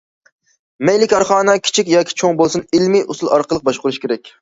مەيلى 0.89 1.09
كارخانا 1.11 1.55
كىچىك 1.67 1.93
ياكى 1.97 2.19
چوڭ 2.25 2.43
بولسۇن 2.43 2.67
ئىلمىي 2.73 3.07
ئۇسۇل 3.09 3.35
ئارقىلىق 3.37 3.71
باشقۇرۇش 3.73 4.05
كېرەك. 4.07 4.39